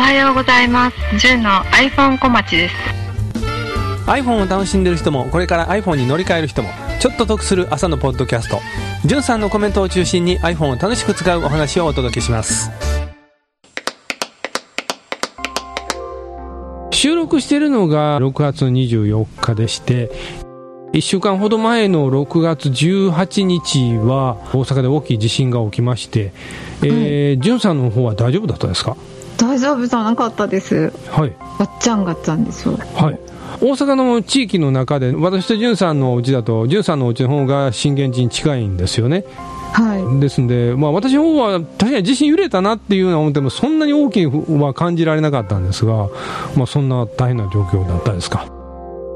[0.00, 0.96] おはようございます。
[1.18, 2.74] ジュンの iPhone 小町です。
[4.06, 8.60] iPhone を楽しんでる人もこれから iPhone に乗り換える人もちょっと得する朝のポッドキャスト
[9.04, 12.70] じゅんさんのコメントを中心に iPhone を楽しく使うお話をお届けします
[16.92, 20.10] 収録しているのが6月24日でして
[20.94, 26.32] 1週間ほど前の6月18日は大阪で大きい地震が起きまして、
[26.82, 28.96] えーじゅんさんの方は大丈夫だったですか？
[29.36, 30.92] 大丈夫じゃなかったです。
[31.10, 32.78] はいわっちゃんがっちゃんですよ。
[32.94, 33.18] はい、
[33.60, 39.24] 大阪の地域の中で、私と潤さんのお家だと、潤さんのお家の方が震源地に近いんですよね。
[39.72, 40.20] はい。
[40.20, 46.08] ですんで、まあ、私の方は確かに地震揺れたなっていうのは思っても、そんなに大きいは感じられなかったんですが、
[46.56, 48.46] まあ、そんな大変な状況だったですか？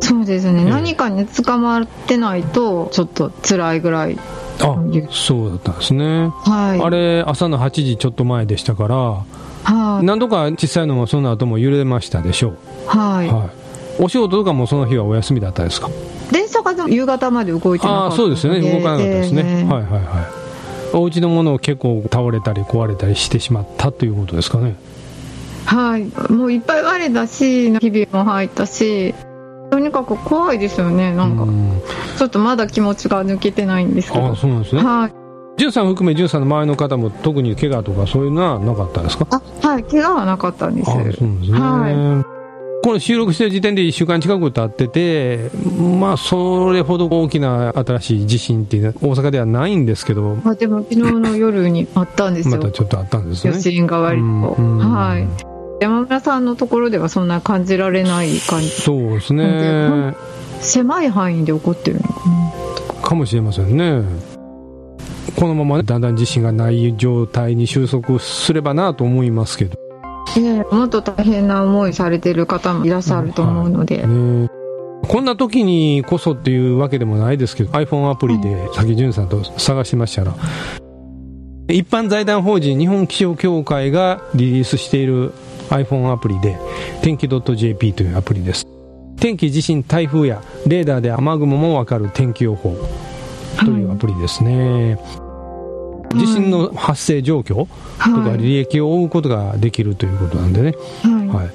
[0.00, 4.18] そうですね、ええ何かに捕まってないと、ちょっと辛いぐらい。
[4.62, 6.30] あゆそうだったんですね。
[6.44, 6.80] はい。
[6.82, 10.04] あれ、朝の8時ちょっと前でしたから、はい。
[10.06, 12.56] 何度か小さいのもその後も揺れましたでしょう。
[12.86, 13.28] はい。
[13.28, 14.02] はい。
[14.02, 15.88] お仕事とかもその日はお休みだったですか？
[16.30, 20.06] 電車が夕方まで動いてなかったああそうですよね動かなかったですね、ええはいはいはい
[20.94, 24.76] お家のものを結構倒れたり壊れたりしてしまったということですかね
[25.66, 26.04] はい。
[26.32, 29.14] もういっぱい割れたし、ひびも入ったし、
[29.72, 31.44] とにかく怖いですよね、なんか。
[31.44, 31.80] うん
[32.18, 34.36] ちょっとまだ気持ちが抜けてないんですけああど。
[34.36, 35.12] そうなんですねはい。
[35.56, 39.26] ジュンさん含めジュンさんの周りの方も特に怪我とかそういうのはなかったですか？
[39.30, 39.84] あ、はい。
[39.84, 40.90] 怪我はなかったんです。
[40.90, 42.24] ああそうなんですね、は
[42.84, 45.50] この収録してる時点で1週間近く経ってて、
[45.98, 52.58] まあ、それほど大きな新しい地震っていうのは大阪ではないんですけど、あでも昨日の夜にあったんですよ。
[52.58, 53.50] またちょっとあったんですね。
[53.50, 54.24] 余震が割と。
[54.24, 55.51] はい。
[55.82, 58.68] 山村さんのところではそんな感じられない感じ？
[58.68, 60.14] そうですねで。
[60.60, 62.02] 狭い範囲で起こってるの？
[62.02, 62.12] か
[62.94, 63.08] な。
[63.08, 64.02] かもしれませんね。
[65.36, 69.76] このままだんだん地震がない状態に収束すればなと思いますけど
[70.36, 74.06] ええもっと大変な思いされてる方もいらっしゃると思うので。
[74.06, 74.48] ね。
[75.08, 80.32] こんな時にこそっていうわけでもないですけど iPhone アプリでさっき潤さんと探しましたら
[81.68, 85.32] 一般財団法人日本気象協会がリリースしている
[85.72, 86.58] iPhone アプリで
[87.02, 88.66] 天気 .jp というアプリです
[89.16, 92.76] 天気地震台風やレーダーで雨雲もわかる天気予報
[93.58, 94.98] というアプリですね、
[96.14, 97.66] 地震の発生状況と
[97.98, 98.38] かはい。
[98.38, 101.50] 履歴を追うことができるということなんでね、ははい、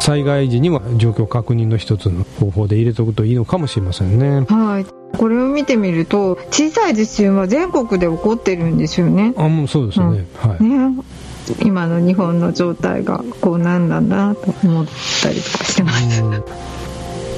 [0.00, 4.54] 災害時には状況確認の一つの方法で入れておくといいのかもしれませんねい。
[4.54, 4.86] はい。
[5.16, 9.34] これを見てみると、小さい地震は全国で起こってるんですよね。
[9.36, 11.02] あもうそうですよね、はいね。
[11.62, 14.86] 今の日本の状態がこうなんだなと思っ
[15.22, 16.22] たりとかしてます。
[16.22, 16.44] うん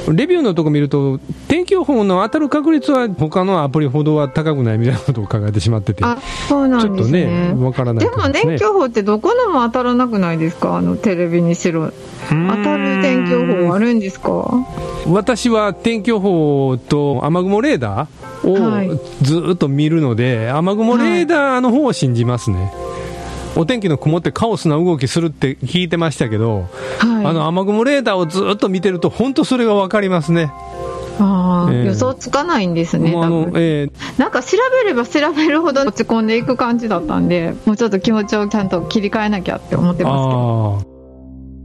[0.08, 6.18] レビューのとこ見ると天気予報の当たる確率は他のアプリほどは高くないみたいなことを考えてしまっててあ、
[6.48, 7.52] そうなちょっとんですね。
[7.54, 10.78] ねわからないでね天気予報ってどこのも当たらなくないですか？
[10.78, 11.92] あのテレビにしろ。
[12.28, 12.34] 当
[12.64, 14.66] たる天気予報あるんですか？
[15.06, 18.08] 私は天気予報と雨雲レーダは
[18.42, 22.72] いーをずっと見るので、雨雲レーダーの方を信じますね、
[23.56, 26.68] お天気の雲ってカオスな動きするって聞いてましたけど、
[26.98, 27.26] はい。
[27.26, 30.52] あの雨雲レーダーをずっと見てると、本当それが分かりますね。
[31.18, 33.12] あーええ予想つかないんですね。
[33.14, 40.90] あのえーなんか調べれば 調べるほど落ち込んでいく感じだったんで、もうちょっと気持ちをちゃんと切り替えなきゃって思ってますけど。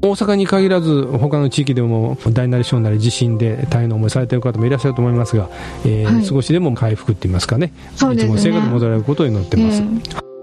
[0.02, 5.50] 大阪に限らず、他の地域でも大なり小なり地震で大変な思いされている方もいらっしゃると思いますが、
[5.84, 9.82] えーはい少しでも回復って言いますかね、そうですねいつも生活に戻られることを祈ってます。
[9.82, 9.86] え
[10.22, 10.35] え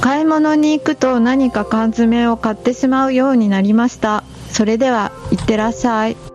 [0.00, 4.24] 買い物に行くと何か缶詰を買ってしまうようになりました。
[4.50, 6.29] それでは、いってらっしゃい。